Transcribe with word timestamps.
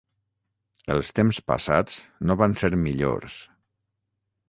Els 0.93 1.11
temps 1.19 1.41
passats 1.53 2.01
no 2.31 2.41
van 2.43 2.59
ser 2.65 2.73
millors 2.89 3.41